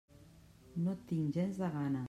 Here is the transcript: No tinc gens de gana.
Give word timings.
No 0.87 0.95
tinc 1.11 1.31
gens 1.37 1.63
de 1.65 1.73
gana. 1.79 1.99